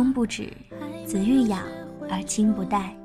[0.00, 0.50] 风不止，
[1.04, 1.60] 子欲养
[2.08, 2.96] 而亲不待。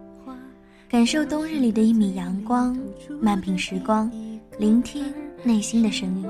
[0.88, 2.74] 感受冬日里的一米阳光，
[3.20, 4.10] 慢品时光，
[4.58, 5.04] 聆听
[5.44, 6.26] 内心的声音。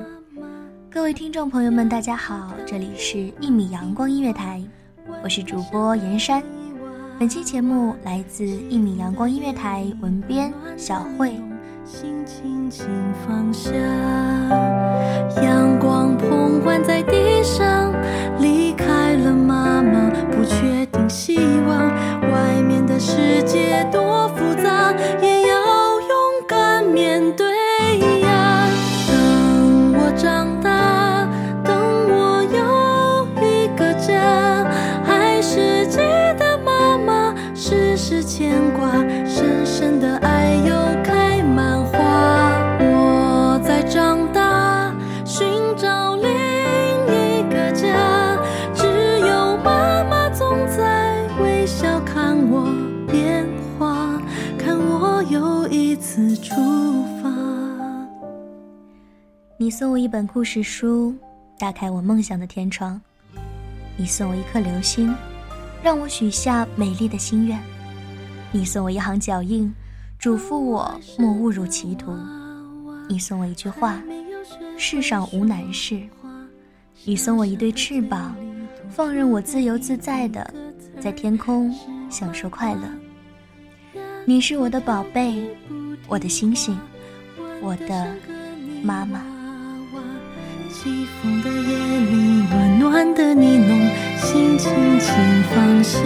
[0.89, 4.59] 各位听众朋友们，大家好，这里是《一米阳光音乐台》，
[5.23, 6.41] 我是主播严山。
[7.19, 11.35] 本期节目来自《一米阳光音乐台》文编小慧。
[11.85, 12.87] 心轻轻
[13.23, 13.69] 放下，
[15.43, 16.14] 阳光
[60.05, 61.15] 一本故事书，
[61.57, 63.01] 打开我梦想的天窗；
[63.97, 65.11] 你送我一颗流星，
[65.81, 67.57] 让我许下美丽的心愿；
[68.51, 69.73] 你送我一行脚印，
[70.19, 72.11] 嘱咐我莫误入歧途；
[73.09, 73.99] 你送我一句话，
[74.77, 76.07] 世上无难事；
[77.03, 78.35] 你送我一对翅膀，
[78.87, 80.53] 放任我自由自在的
[81.01, 81.73] 在天空
[82.11, 82.81] 享受快乐。
[84.23, 85.49] 你是我的宝贝，
[86.07, 86.77] 我的星星，
[87.59, 88.15] 我的
[88.83, 89.34] 妈妈。
[90.85, 91.77] 微风的夜
[92.11, 95.15] 里，暖暖的你侬，心轻轻
[95.49, 95.99] 放下。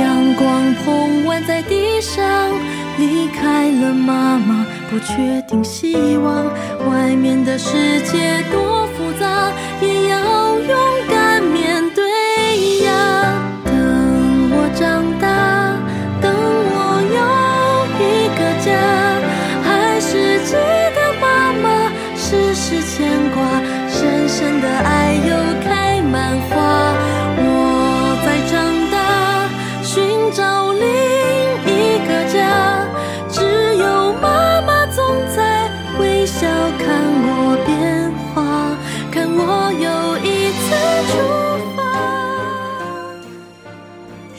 [0.00, 2.50] 阳光捧弯在地上，
[2.98, 6.44] 离开了妈妈，不确定希望。
[6.90, 9.93] 外面的世界多复杂，也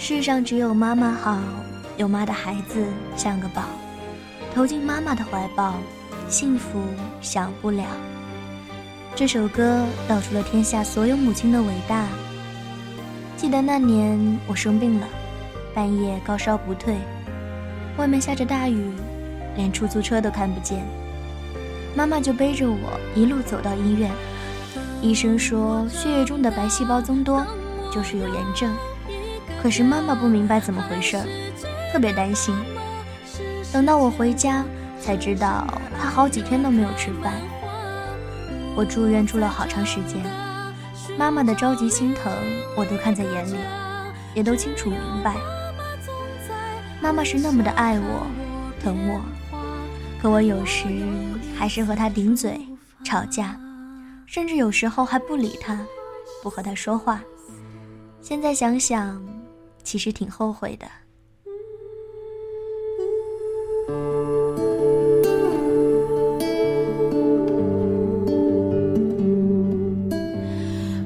[0.07, 1.39] 世上只有妈妈好，
[1.97, 2.85] 有妈的孩子
[3.17, 3.63] 像个宝，
[4.53, 5.73] 投进妈妈的怀抱，
[6.29, 6.79] 幸福
[7.21, 7.83] 享不了。
[9.15, 12.05] 这首歌道出了天下所有母亲的伟大。
[13.35, 15.07] 记得那年我生病了，
[15.73, 16.95] 半夜高烧不退，
[17.97, 18.91] 外面下着大雨，
[19.55, 20.85] 连出租车都看不见，
[21.95, 24.11] 妈妈就背着我一路走到医院。
[25.01, 27.43] 医生说血液中的白细胞增多，
[27.91, 28.71] 就是有炎症。
[29.65, 31.25] 可是妈妈不明白怎么回事儿，
[31.91, 32.55] 特别担心。
[33.73, 34.63] 等到我回家，
[35.01, 35.65] 才知道
[35.99, 37.33] 她好几天都没有吃饭。
[38.75, 40.23] 我住院住了好长时间，
[41.17, 42.31] 妈妈的着急心疼
[42.77, 43.55] 我都看在眼里，
[44.35, 45.35] 也都清楚明白。
[47.01, 48.27] 妈妈是那么的爱我，
[48.83, 49.19] 疼我，
[50.21, 50.85] 可我有时
[51.57, 52.61] 还是和她顶嘴、
[53.03, 53.59] 吵架，
[54.27, 55.75] 甚至有时候还不理她，
[56.43, 57.19] 不和她说话。
[58.21, 59.19] 现在想想，
[59.85, 60.87] 其实挺后悔的。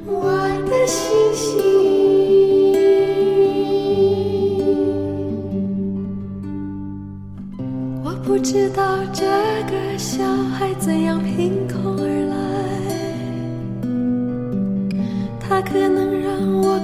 [0.08, 0.32] 我
[0.70, 1.60] 的星星
[8.02, 9.26] 我不知道这
[9.70, 12.38] 个小孩怎样凭空而来
[15.38, 16.09] 他可能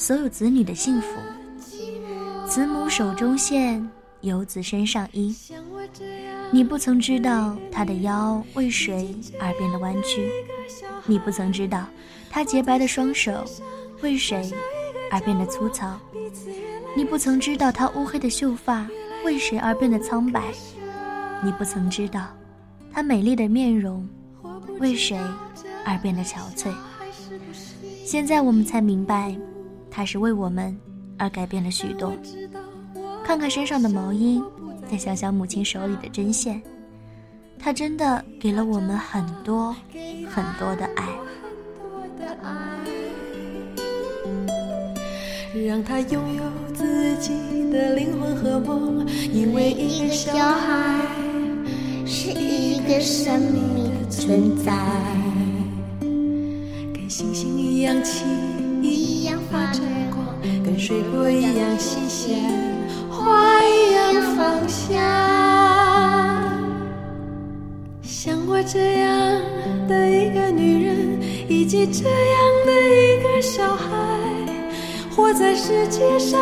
[0.00, 1.08] 所有子女的幸福。
[2.48, 3.86] 慈母手中线，
[4.22, 5.36] 游子身上衣。
[6.50, 10.30] 你不曾知道他的腰为谁而变得弯曲，
[11.04, 11.84] 你不曾知道
[12.30, 13.44] 他洁白的双手
[14.00, 14.50] 为谁。
[15.12, 15.98] 而变得粗糙，
[16.96, 18.86] 你不曾知道她乌黑的秀发
[19.24, 20.40] 为谁而变得苍白，
[21.42, 22.28] 你不曾知道
[22.92, 24.08] 她美丽的面容
[24.78, 25.18] 为谁
[25.84, 26.72] 而变得憔悴。
[28.06, 29.36] 现在我们才明白，
[29.90, 30.76] 她是为我们
[31.18, 32.12] 而改变了许多。
[33.24, 34.42] 看看身上的毛衣，
[34.90, 36.62] 再想想母亲手里的针线，
[37.58, 39.74] 她真的给了我们很多
[40.28, 41.06] 很多的爱。
[45.66, 51.04] 让他拥有自己的灵魂和梦，因为一个小孩
[52.06, 54.72] 是一个生命的存在，
[56.00, 58.26] 跟星星一样轻，
[59.50, 59.80] 发着
[60.14, 60.24] 光，
[60.64, 62.38] 跟水果一样新鲜，
[63.10, 64.96] 花一样芳香。
[68.00, 69.10] 像我这样
[69.88, 73.88] 的一个女人，以及这样的一个小孩。
[75.16, 76.40] 活在世界上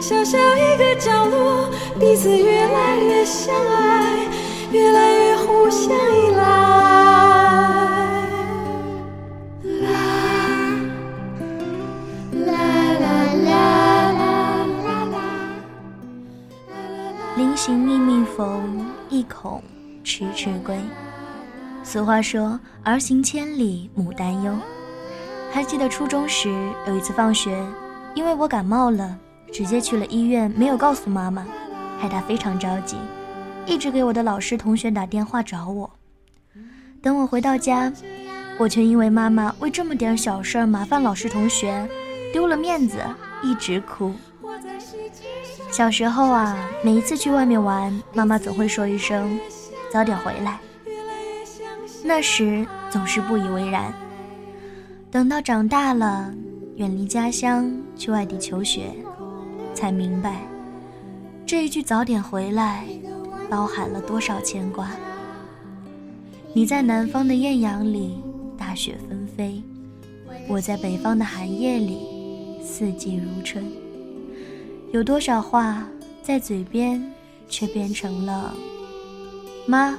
[0.00, 1.70] 小小一个角落，
[2.00, 4.26] 彼此越来越相爱，
[4.72, 6.97] 越来越互相依赖。
[21.90, 24.54] 俗话说：“儿行千里母担忧。”
[25.50, 26.50] 还记得初中时
[26.86, 27.64] 有一次放学。
[28.14, 29.16] 因为我感冒了，
[29.50, 31.46] 直接去了医院，没有告诉妈妈，
[31.98, 32.98] 害她非常着急，
[33.64, 35.90] 一直给我的老师同学打电话找我。
[37.00, 37.90] 等我回到家，
[38.58, 41.88] 我却因为妈妈为这么点小事麻烦老师同学，
[42.34, 42.98] 丢了面子，
[43.42, 44.12] 一直哭。
[45.70, 49.40] 小时候啊，每一次去外面玩，妈妈总会说一声
[49.90, 50.58] “早点回来”，
[52.04, 53.92] 那时总是不以为然。
[55.10, 56.32] 等到长大了。
[56.76, 58.94] 远离家乡去外地求学，
[59.74, 60.46] 才明白
[61.44, 62.84] 这一句“早点回来”
[63.50, 64.92] 包含了多少牵挂。
[66.52, 68.22] 你在南方的艳阳里
[68.56, 69.60] 大雪纷飞，
[70.46, 73.64] 我在北方的寒夜里四季如春。
[74.92, 75.84] 有多少话
[76.22, 77.04] 在嘴边，
[77.48, 78.54] 却变成了
[79.66, 79.98] “妈，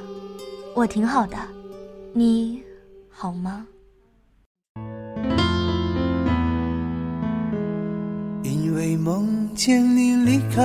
[0.74, 1.38] 我挺好的，
[2.14, 2.64] 你
[3.10, 3.68] 好吗？”
[8.44, 10.64] 因为梦见你离开，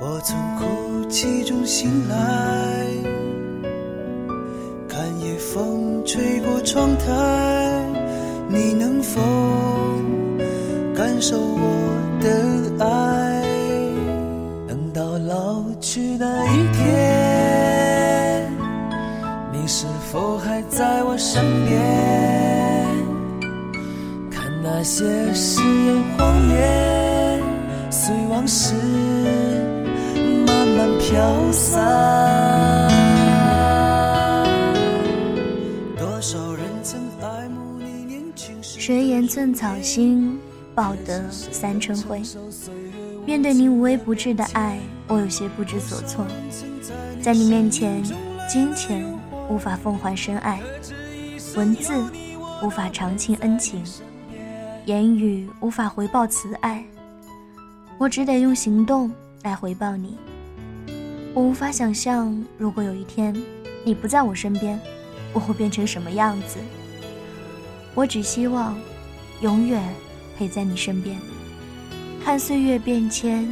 [0.00, 2.86] 我从哭泣中醒来，
[4.88, 7.84] 看夜风吹过窗台，
[8.48, 9.20] 你能否
[10.94, 11.60] 感受我
[12.20, 13.42] 的爱？
[14.66, 17.01] 等到老去那一天，
[20.12, 21.80] 否还在我身边？
[24.62, 27.42] 那些誓言谎言，
[27.90, 28.74] 随往事
[30.46, 31.80] 慢慢飘散。
[35.96, 38.78] 多少人曾爱慕你年轻时。
[38.78, 40.38] 谁言寸草心，
[40.74, 42.20] 报得三春晖。
[43.24, 44.78] 面对你无微不至的爱，
[45.08, 46.26] 我有些不知所措。
[47.22, 48.02] 在你面前，
[48.46, 49.02] 金钱
[49.52, 50.62] 无法奉还深爱，
[51.54, 51.92] 文字
[52.62, 53.84] 无法长情恩情。
[54.86, 56.82] 言语无法回报慈爱，
[57.98, 60.16] 我只得用行动来回报你。
[61.34, 63.36] 我无法想象，如果有一天
[63.84, 64.80] 你不在我身边，
[65.34, 66.56] 我会变成什么样子。
[67.94, 68.74] 我只希望
[69.42, 69.86] 永远
[70.38, 71.18] 陪在你身边，
[72.24, 73.46] 看岁月变迁，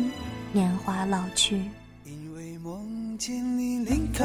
[0.50, 1.60] 年华老去。
[2.06, 4.24] 因为梦见你离开，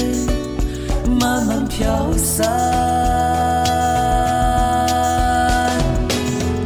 [1.21, 2.49] 慢慢飘散。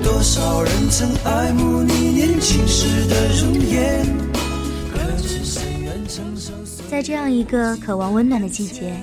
[0.01, 4.05] 多少人曾爱慕你年轻时的容颜，
[4.93, 6.53] 可知谁愿承受
[6.89, 8.93] 在这样一个渴望温暖的季节，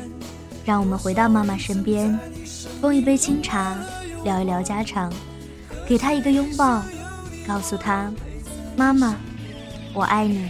[0.65, 2.19] 让我们回到妈妈身边，
[2.81, 3.77] 奉一杯清茶，
[4.25, 5.13] 聊一聊家常，
[5.87, 6.83] 给她一个拥抱，
[7.47, 8.11] 告诉她
[8.75, 9.15] ：“妈妈，
[9.93, 10.49] 我爱你。”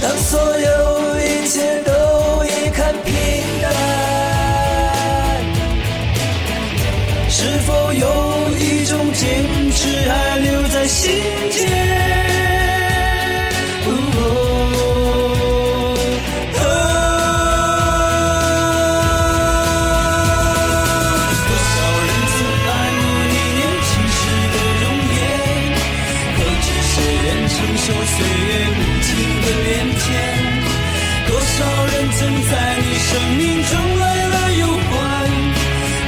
[0.00, 1.17] 当所有
[27.88, 29.08] 愿承受岁月无情
[29.40, 29.68] 的变
[29.98, 30.04] 迁？
[31.26, 34.92] 多少人曾在你生命中来了又还，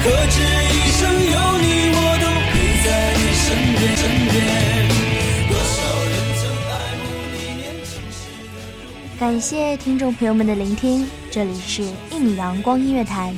[0.02, 0.36] 可知
[0.68, 2.52] 一生有你，我都陪
[2.84, 3.46] 在你身
[3.78, 4.34] 边身边。
[5.48, 7.00] 多少人曾爱慕
[7.32, 9.18] 你年轻时的容？
[9.18, 13.34] 感谢听众朋友们的聆听，这里是一米阳光音乐台，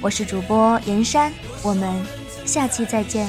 [0.00, 1.30] 我是主播严山，
[1.62, 2.02] 我们
[2.46, 3.28] 下期再见。